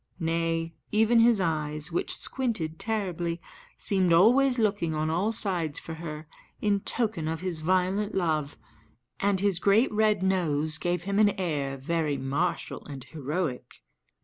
[0.19, 3.39] Nay, even his eyes, which squinted terribly,
[3.77, 6.25] seemed always looking on all sides for her,
[6.59, 8.57] in token of his violent love,
[9.19, 13.83] and his great red nose gave him an air very martial and heroic.